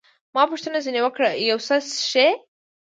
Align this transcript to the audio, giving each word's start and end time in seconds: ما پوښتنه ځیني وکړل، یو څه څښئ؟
ما 0.35 0.43
پوښتنه 0.51 0.77
ځیني 0.85 1.01
وکړل، 1.03 1.33
یو 1.49 1.59
څه 1.67 1.75
څښئ؟ 1.95 2.29